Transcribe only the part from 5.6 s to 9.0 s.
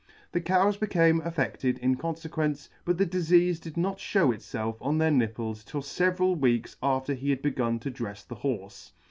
till feveral weeks after he had begun to drefs the horfe.